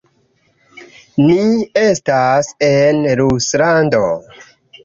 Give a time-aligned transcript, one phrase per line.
[1.25, 1.35] Ni
[1.83, 4.05] estas en Ruslando.